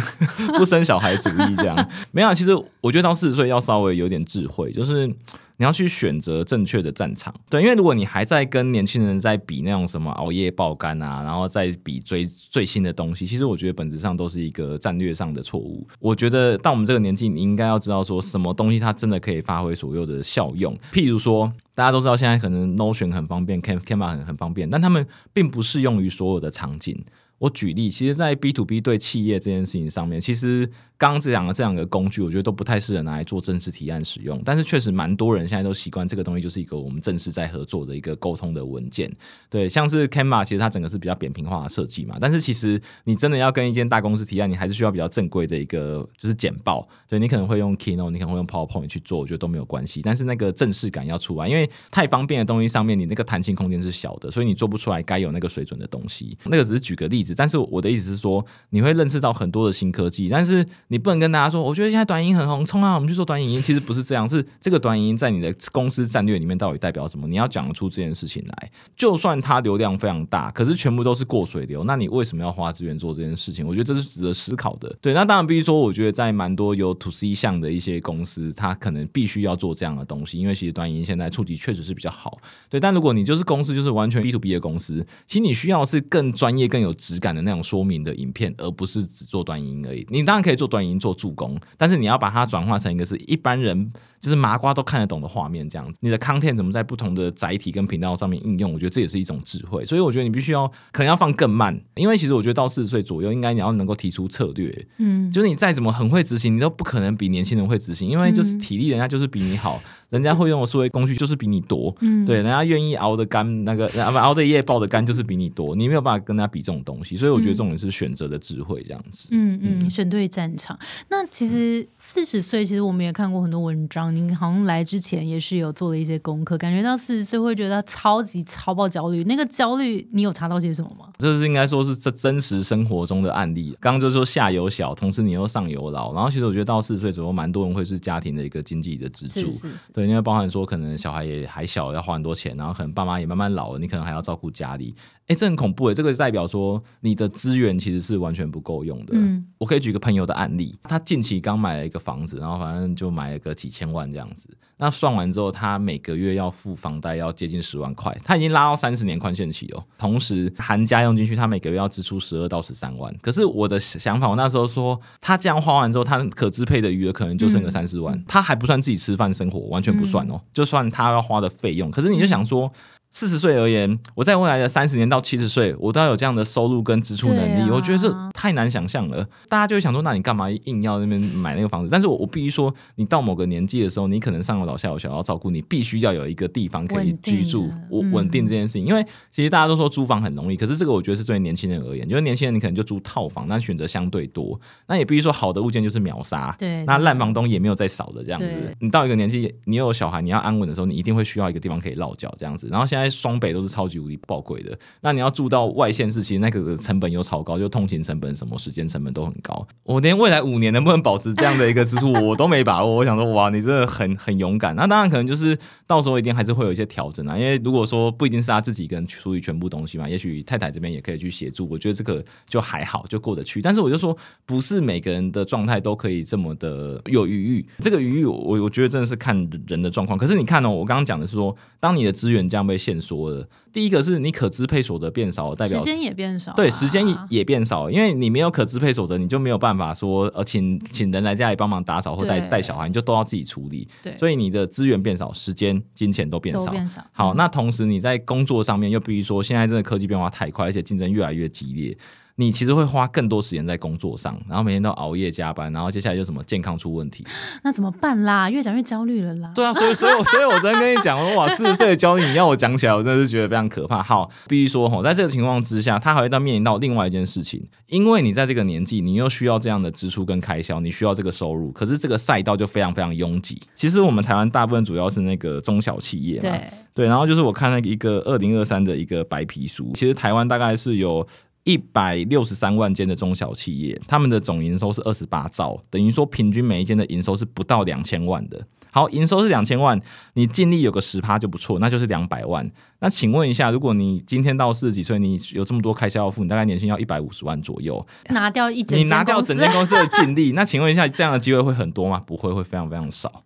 [0.59, 1.75] 不生小孩主义这样。
[2.13, 2.51] 没有啊，其实
[2.83, 5.11] 我觉得到四十岁要稍微有点智慧，就是。
[5.57, 15.87] 你要去选择正确的战场，对，因为如果你还在跟年轻人在比那种什么熬夜爆肝啊，然后再比追最新的东西，其实我觉得本质上都是一个战略上的错误。
[16.01, 20.77] 我觉得到我们这个年纪，你应该要知道说什么东西它真的可以发挥所有的效用。
[20.93, 27.05] 譬如说，大家都知道现在可能 Notion 很方便，Cam Canva 很很方便，但他们并不适用于所有的场景。
[27.39, 30.71] 我举例，其实，在 B to B 对企业这件事情上面，其实
[31.13, 34.41] 刚这两个这两个工具，我觉得都不太适合拿来做正式提案使用。
[34.45, 39.11] 但是，确实蛮多人现在都习惯这个东西，就是一个我们正式在合作的一个沟通的文件。
[39.51, 42.17] 对，像是 Canva，其实它整个是比较扁平化的设计嘛。
[42.21, 46.89] 但是，其实你真的要跟一间大公司提案，你还是需要比较正规的一个就是简报。
[47.09, 50.01] 对你可能会用 Keynote，你可能会用 PowerPoint 去做，我觉得都没有关系。
[50.03, 56.39] 但是那个正式感要出来，因为太方便的东西上面，你那个弹性空间是小的，所以你做不出来该有那个水准的东西。
[56.45, 63.61] 那个只是举个例子，但是我的意思是说，你会认识到很多的新科技，但是你不能跟大家说，我觉得现在短影音很红，冲啊，我们去做短影音。
[63.61, 67.27] 其实不是这样，是这个短影音在你的公司战略里面到底代表什么？
[67.27, 68.71] 你要讲出这件事情来。
[68.95, 73.67] 就算它流量非常大，可是全部都是过水流，那你为什么要花资源做这件事情？
[73.67, 74.97] 我觉得这是值得思考的。
[75.01, 82.39] 对，那当然必须说，我觉得在蛮多有 to C 项的一些公司，它可能必须要做这样的东西，因为其实短影音现在触及确实是比较好。
[82.71, 90.07] 对，但如果你就是公司就是完全 B to B 的公司，其实你需要是更专业、更有质感的那种说明的影片，而不是只做短影音而已。
[90.09, 95.99] 你当然可以做短影音做助攻，但是你要把它转化成一个是一般人就是麻瓜都看得懂的画面，这样子。
[96.03, 98.73] 你的 content 怎么在不同的载体跟频道上面应用？
[98.73, 99.85] 我觉得这也是一种智慧。
[99.85, 104.87] 所以我觉得你必须要可能要放更慢，因为其实我觉得到四十岁左右，应该你要能够提出策略。
[104.99, 109.81] 嗯，就是你再怎么很会执行，你都不可能比年轻人会执行，因为就是体力人家就是比你好。
[110.15, 111.93] 人家会用的数位工具就是比你多，
[112.25, 119.27] 对，人家愿意熬的干，那个不熬的夜爆的干就是比你多，你没有办法跟他比这种东西，所以我觉得这种是选择的智慧这样子。
[119.33, 120.79] 嗯嗯，选对战场。
[121.09, 129.25] 那其实四十岁，其实我们也看过很多文章，您好像来之前也是有做了一些功课，感觉到四十岁会觉得超级超爆焦虑。
[129.25, 131.07] 那个焦虑，你有查到些什么吗？
[131.17, 133.77] 这是应该说是这真实生活中的案例。
[133.81, 139.53] 刚刚就说下有小，同时你又上有老，然后其实我觉得到四十岁左右，蛮多人会是家庭的一个经济的支柱，
[139.93, 140.07] 对。
[140.07, 144.95] 因为包含说，可能小孩也还小，要花很多钱，然后可能爸妈也慢慢老了，你可能还要照顾家里。
[145.27, 145.95] 哎，这很恐怖哎！
[145.95, 149.15] 这个代表说你的资源其实是完全不够用的。
[149.15, 154.51] 嗯，我可以举个朋友的案例，他近期刚买了一个房子，然后反正就买了个几千万这样子。
[154.77, 159.83] 那算完之后，他每个月要付房贷要接近十万块，他已经拉到三十年宽限期哦。
[159.97, 163.17] 同时含家用进去，他每个月要支出十二到十三万。
[163.23, 171.91] 可是我的想法，我那时候说，他这样花完之后，他可支配的余额可能就剩个三四万，他还不算自己吃饭生活，完全不算哦，就算他要花的费用。
[171.91, 172.71] 可是你就想说。
[173.15, 177.71] 四十岁而言，我在未来的三十年到七十岁，我都要有这样的收入跟支出能力。
[177.71, 179.25] 我觉得这太难想象了。
[179.49, 181.89] 大家就会想说，那你干嘛硬要那边买那个房子？
[181.89, 188.85] 但是我我必须说，你到某个年纪的时候，你可能上有老下有小要照顾，你必须要有一个地方可以居住，稳稳定这件事情。
[188.85, 194.61] 因为其实大家都说租房很容易，可是这个我觉得是对年轻人而言，就是年轻人你可能就租套房，那选择相对多。
[194.89, 196.53] 那也必须说，好的物件就是秒杀。
[196.59, 198.75] 对，那烂房东也没有再少的这样子。
[198.81, 202.67] 你到一个年纪，你有小孩，你要安稳的时候，你一定会需要一个地方可以落脚这样子。
[202.69, 203.04] 然后现在。
[203.05, 209.67] 在双北都是超级无敌爆贵的，那你要住到外县市，其实那个成本又超高，就通勤成本、什么时间成本都很高。
[209.83, 212.95] 我连未来五年能不能保持这样的一个支出，我都没把握。
[212.95, 214.75] 我想说，哇，你真的很很勇敢。
[214.75, 221.69] 那当然可能就是到时候一定还是会有一些调整啊，因为如果说不一定是他自己一个人处理全部东西嘛，也许太太这边也可以去协助。
[221.71, 223.61] 我觉得这个就还好，就过得去。
[223.61, 227.69] 但是我就说，不是每个人的状态都可以这么的有余裕。
[227.81, 229.37] 这个余裕，我我觉得真的是看
[229.67, 230.19] 人的状况。
[230.19, 232.94] 可是你看哦，我刚刚讲的是说，当你的资源这样被限。
[233.01, 246.75] 说的，第一个是你可支配所得变少，代表时间也变少，对，时间也变少，因为你没有可支配所得，你就没有办法说呃，请请人来家里帮忙打扫或带带小孩，你就都要自己处理，对，所以你的资源变少，时间、金钱都变少。
[247.13, 251.97] 好，那同时你在工作上面，又比如说现在真的科技变化太快，而且竞争越来越激烈。
[252.37, 257.25] 你其实会花更多时间在工作上，然后每天都熬夜加班，然后接下来就什么健康出问题，
[257.63, 258.51] 那怎么办啦？
[258.51, 259.53] 越讲越焦虑了啦。
[259.55, 264.03] 对啊，所以所以所以我昨天跟你讲，哇，四十岁的焦虑，你要我讲起来，我真的是觉得非常可怕。
[264.03, 273.61] 好，必须说吼，在这个情况之下，他还会到面临到另外一件事情，因为你在这个年纪，你又需要这样的支出跟开销，你需要这个收入，可是这个赛道就非常非常拥挤。
[273.77, 276.59] 其实我们台湾大部分主要是那个中小企业嘛，
[276.93, 281.25] 对，然后就是我看了一个二零二三的一个白皮书，其实台湾大概是有。
[281.65, 288.67] 一百六十三万间的中小企业，他们的总营收是二十八兆，等于说平均每一间的营收是不到两千万的。
[288.91, 290.01] 好，营收是两千万，
[290.35, 292.71] 你净利有个十趴就不错，那就是两百万。
[293.01, 302.23] 那请问一下，如果你今天到四十几岁，你有这么多开销要付，你大概年薪要一百五十万左右，拿掉一整，你拿掉整间公司的净利，那请问一下，这样的机会会很多吗？
[302.25, 303.43] 不会，会非常非常少。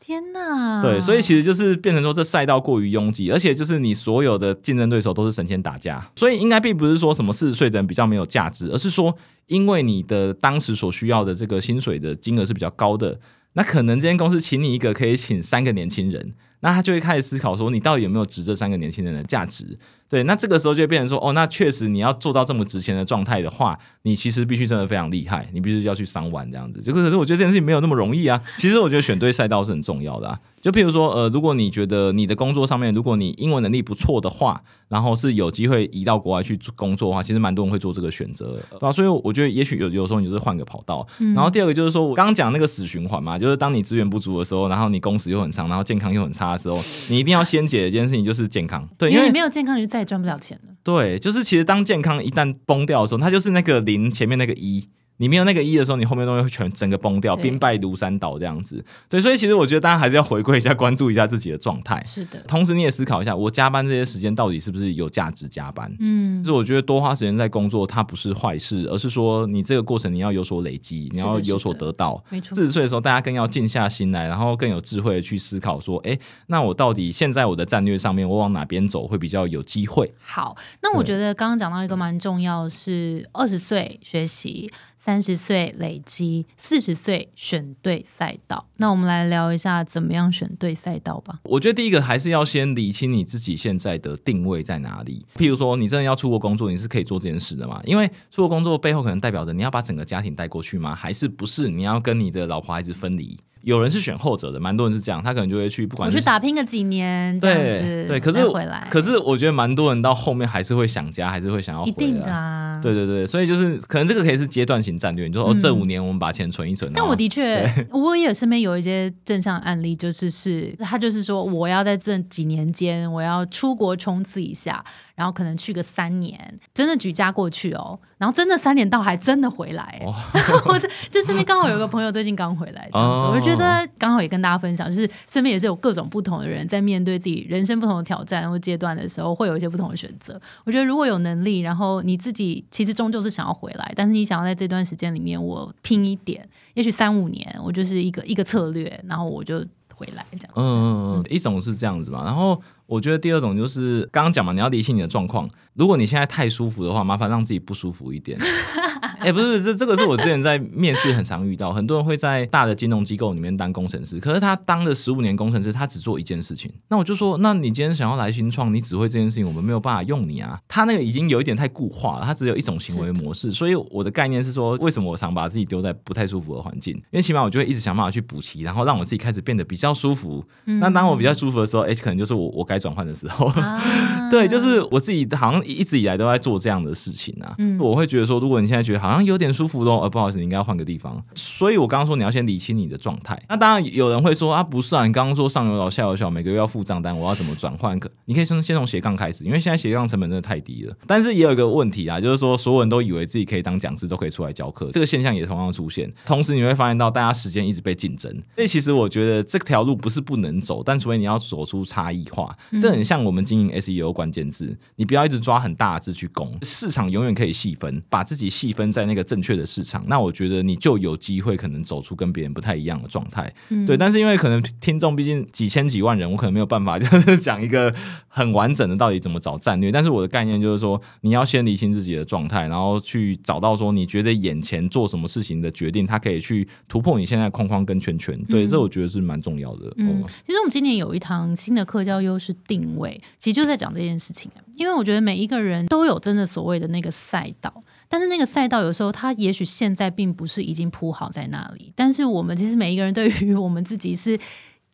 [0.00, 0.80] 天呐！
[0.82, 9.14] 对，所以其实就是变成说，这赛道过于拥挤，而且就是你所有的竞争对手都是神仙打架，所以应该并不是说什么四十岁的人比较没有价值，而是说，
[9.46, 13.20] 因为你的当时所需要的这个薪水的金额是比较高的，
[13.52, 19.78] 那可能这间公司请你一个可以请三个年轻人，那他就会开始思考说，你到底有没有值这三个年轻人的价值？
[20.08, 26.80] 对，那这个时候就会变成说，哦，那确实你要做到这么值钱的状态的话，你其实必须真的非常厉害，你必须要去三万这样子。
[26.82, 28.42] 这个可是我觉得这件事情没有那么容易啊。
[28.56, 30.38] 其实我觉得选对赛道是很重要的啊。
[30.60, 38.90] 就譬如说，呃，如果你觉得你的工作上面，如果你英文能力不错的话，然后是有机会移到国外去工作的话，其实蛮多人会做这个选择，对吧？
[38.90, 41.06] 所以我觉得也许有有时候你就是换个跑道。
[41.34, 48.88] 然后第二个就是说我刚刚讲那个死循环嘛，就是当你资源不足的时候，然后你工时又很长，然后健康又很差的时候，你一定要先解的一件事情就是健康。
[48.96, 50.74] 对，因为你没有健康，你就再也赚不了钱了。
[50.82, 54.88] 对，就是其实当健康一旦崩掉的时候，它就是那个零前面那个一。
[55.20, 58.82] 你没有那个一的时候，你后面东西会全整个崩掉，兵败如山倒这样子。
[59.06, 62.02] 对，所以其实我觉得大家还是要回归一下，关注一下自己的状态。
[62.06, 65.94] 是的，同时，你也思考一下，我加班这些时间到底是不是有价值加班？
[66.00, 72.24] 嗯，就是我觉得多花时间在工作，它不是坏事，而是说你这个过程你要有所累积，你要有所得到。
[72.30, 72.54] 没错。
[72.54, 80.10] 四十岁的时候，大家更要静下心来，然后更有智慧的去思考，说，哎，那我到底现在我的战略上面，我往哪边走会比较有机会？
[80.22, 84.70] 好，那我觉得刚刚讲到一个蛮重要，是二十岁学习。
[85.02, 88.66] 三十岁累积，四十岁选对赛道。
[88.76, 91.40] 那我们来聊一下怎么样选对赛道吧。
[91.44, 95.24] 我觉得第一个还是要先理清你自己现在的定位在哪里。
[95.36, 97.80] 譬如说，你真的要出国工作，你是可以做这件事的嘛？
[97.86, 100.94] 因为出国工作背后可能代表着你要把整个家庭带过去吗？
[100.94, 101.70] 还是不是？
[101.70, 103.38] 你要跟你的老婆孩子分离？
[103.62, 116.90] 有人是选后者的，蛮多人是这样，他可能就会去，不管我去打拼个几年，对对，可是回来，可是我觉得蛮多人到后面还是会想家，还是会想要回来，一定的啊，对对对，所以就是可能这个可以是阶段型战略，你说哦，这五年我们把钱存一存。
[116.94, 124.82] 但我的确，我也身边有一些正向案例，就是是他就是说，我要在这几年间，我要出国冲刺一下，
[125.20, 130.00] 然后可能去个三年，真的举家过去哦，然后真的三年到还真的回来，
[130.64, 130.78] 我
[131.10, 140.40] 就身边刚好有个朋友最近刚回来，这样子，我就觉得刚好也跟大家分享，就是身边也是有各种不同的人在面对自己人生不同的挑战或阶段的时候，会有一些不同的选择。
[140.64, 149.62] 我觉得如果有能力，然后你自己其实终究是想要回来，但是你想要在这段时间里面我拼一点，也许三五年，我就是一个一个策略，然后我就
[150.00, 150.52] 回来这样。
[150.56, 150.88] 嗯嗯
[151.20, 152.60] 嗯，一种是这样子嘛，然后。
[152.90, 155.48] 我觉得第二种就是刚刚讲嘛，你要理清你的状况。
[155.74, 158.36] 如果你现在太舒服的话，麻烦让自己不舒服一点。
[159.22, 166.72] 哎，不是，这这个是我之前在面试很常遇到，很多人会在大的金融机构里面当工程师，可是他当了十五年工程师，他只做一件事情。
[166.88, 170.58] 那我就说，那你今天想要来新创，你只会这件事情，我们没有办法用你啊。
[170.66, 173.52] 他那个已经有一点太固化了，他只有一种行为模式。
[173.52, 176.94] 所以我的概念是说，为什么我常把自己丢在不太舒服的环境？
[176.94, 180.42] 因为起码我就会一直想办法去补齐，然后让我自己开始变得比较舒服。
[180.64, 183.52] 那当我比较舒服的时候，哎，可能就是我我该转换的时候。
[184.30, 187.52] 对，就是我自己好像一直以来都在做这样的事情啊。
[187.58, 191.22] 嗯，我会觉得说，如果你现在觉得好好像有点舒服咯，呃，不好意思，你应该要换个地方。
[191.34, 193.40] 所以我刚刚说你要先理清你的状态。
[193.48, 197.98] 那当然有人会说啊，不是啊，你刚刚说上有老下有小，每个月要付账单，我要怎么转换？
[197.98, 200.96] 可你可以先先从斜杠开始，因为现在斜杠成本真的太低了。
[201.06, 206.10] 但是也有一个问题啊，就是说所有人都以为自己可以当讲师，都可以出来教课，这个现象也同样出现。
[206.24, 223.52] 同时你会发现到大家时间一直被竞争，所以其实我觉得这条路不是不能走，但除非你要走出差异化，这很像我们经营 SEO 关键字，你不要一直抓很大的字去攻，市场永远可以细分，把自己细分在那个正确的市场，那我觉得你就有机会可能走出跟别人不太一样的状态。
[223.86, 227.94] 对，但是因为可能听众毕竟几千几万人，我可能没有办法 就是讲一个
[228.28, 229.90] 很完整的到底怎么找战略。
[229.90, 238.40] 但是我的概念就是说，你要先理清自己的状态，然后去找到说你觉得眼前做什么事情的决定，它可以去突破你现在框框跟圈圈。
[238.44, 239.92] 对，这我觉得是蛮重要的。
[239.96, 244.50] 嗯，其实我们今年有一堂新的课叫优势定位，其实就在讲这件事情。
[244.76, 254.38] 因为我觉得每一个人都有真的所谓的那个赛道，但是那个赛道有时候它也许现在并不是已经铺好在那里，但是我们其实每一个人对于我们自己是。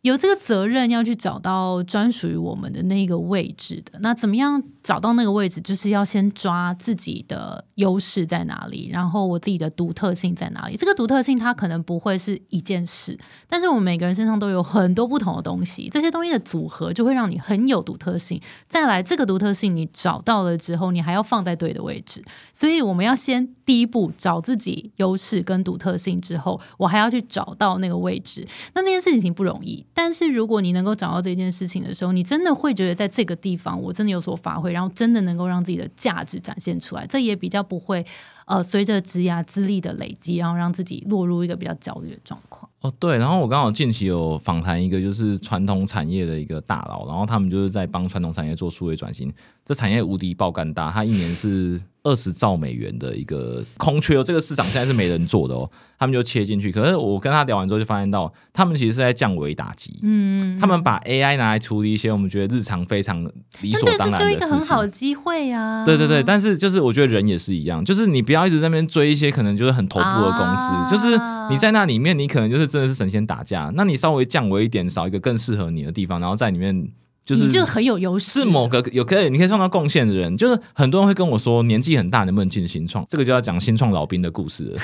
[0.03, 5.61] 有这个责任要去找到专属于我们的那个位置的，那怎么样找到那个位置？
[5.61, 10.77] 就是要先抓自己的优势在哪里，然后我自己的独特性在哪里。
[10.77, 13.19] 这个独特性它可能不会是一件事，
[13.49, 18.41] 但是我们每个人身上都有很多不同的东西，这些东西的组合就会让你很有独特性。
[18.69, 22.25] 再来，这个独特性你找到了之后，你还要放在对的位置。
[22.55, 28.47] 所以我们要先第一步找自己优势跟独特性之后，我还要去找到那个位置。
[28.73, 29.85] 那这件事情不容易。
[29.93, 38.05] 但是如果你能够找到这件事情的时候，你真的会觉得在这个地方我真的有所发挥，然后真的能够让自己的价值展现出来，这也比较不会
[38.47, 42.69] 呃随着职涯资历的累积，然后让自己落入一个比较焦虑的状况。
[42.81, 49.33] 哦，对，然后我刚好近期有访谈一个就是传统产业的一个大佬，然后他们就是在帮传统产业做数位转型，
[49.65, 51.81] 这产业无敌爆干大，他一年是。
[52.07, 56.71] 二十兆美元的一个空缺哦，这个市场现在是没人做的哦，他们就切进去。
[56.71, 59.99] 可是我跟他聊完之后，就发现到他们其实是在降维打击。
[60.05, 63.25] 嗯，他们把 AI 拿来处理一些我们觉得日常非常
[63.61, 64.37] 理所当然的事情。
[64.37, 65.85] 一个很好的机会呀。
[65.85, 71.17] 对对对，但是就是我觉得人也是一样，就是你不要一直在那边追一些可能就是很头部的公司，就是
[71.49, 73.71] 你在那里面，你可能就是真的是神仙打架。
[73.77, 76.91] 那你稍微降维一点，找一个更适合你的地方，然后在里面。
[77.29, 84.81] 你就很有优势，是某个有可以你可以创造贡献的人，就是很多人会跟我说年纪很大能不能进新创，这个就要讲新创老兵的故事了。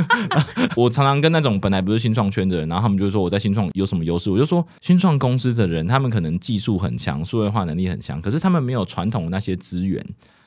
[0.76, 10.04] 我常常跟那种本来不是新创圈的人，然后他们就说我在新创有什么优势，我就说新创公司的人他们可能技术很强，数位化能力很强，可是他们没有传统那些资源。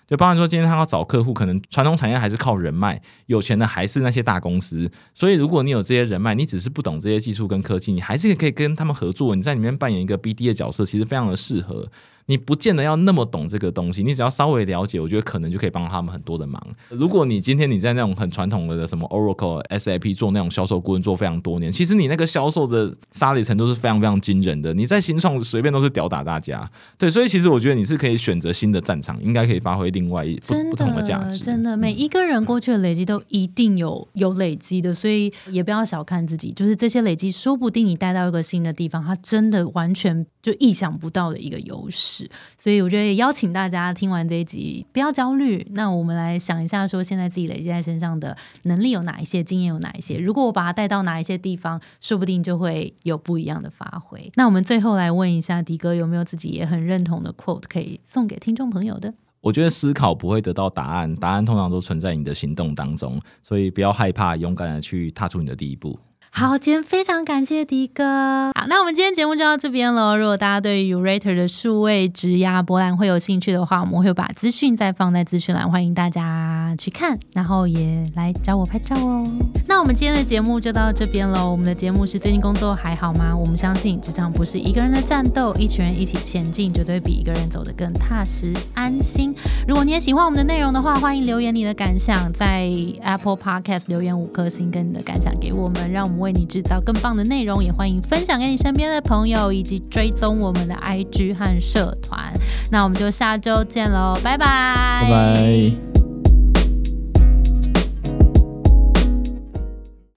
[0.08, 4.89] 就包含说今天他要找客户，可能传统产业还是靠人脉，有钱的还是那些大公司。
[5.13, 9.36] 所以如果你有这些人脉，你只是不懂这些技术跟科技，你还是可以跟他们合作。
[9.36, 11.91] 你在里面扮演一个 BD 的角色，其实非常的适合。
[12.28, 16.62] 你不见得要那么懂这个东西，你只要稍微了解，我觉得可能就可以帮他们很多的忙。
[16.90, 24.74] 如果你今天你在那种很传统的什么 Oracle、SAP 做那种销售顾问做非常多年，其实你那个销售的沙里程度是非常非常惊人的。
[24.74, 31.44] 你在新创随便都是吊打大家，对，所以其实我觉得你是可以选择新的战场，应该可以发挥另外一不不同的价值。
[31.44, 42.29] 真的，每一个人过去的累积都一定有有累积的，所以也不要小看自己，就是这些累积，说不定你带到一个新的地方，它真的完全就意想不到的一个优势。
[42.58, 45.67] 所以我觉得也邀请大家听完这一集不要焦虑。
[45.71, 50.17] 那我们来想一下，说现在自己累积在身上的能力有哪一些，经验有哪一些？
[50.17, 54.31] 如果我把它带到哪一些地方，说不定就会有不一样的发挥。
[54.35, 59.13] 那我们最后来问一下迪哥，有没有自己也很认同的 quote 可以送给听众朋友的？
[59.41, 65.98] 我觉得思考不会得到答案，答案通常都存在你的行动当中，所以不要害怕，勇敢的去踏出你的第一步。
[66.40, 68.52] 好，今天非常感谢迪哥。
[68.54, 70.15] 好，那我们今天节目就到这边了。
[70.15, 79.25] 如果大家对 Urater 的数位质押博览会有兴趣的话，我们会把资讯再放在资讯栏，欢迎大家去看，然后也来找我拍照哦。
[79.67, 81.50] 那我们今天的节目就到这边喽。
[81.50, 83.35] 我们的节目是最近工作还好吗？
[83.35, 89.33] 我们相信职场不是一个人的战斗，一群人一起前进，绝对比一个人走得更踏实安心。
[89.67, 92.69] 如果你也喜欢我们的内容的话，欢迎留言你的感想，在
[93.02, 102.34] Apple Podcast 留言五颗星跟你的感想给我们，让我们为你制造更棒的内容，也欢迎分享给你身边的朋友，以及追踪我们的 IG 和社团。
[102.69, 105.96] 那我们就下周见喽，拜拜，拜拜。